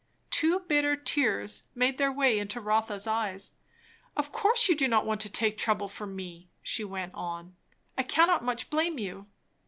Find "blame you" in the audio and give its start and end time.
8.71-9.27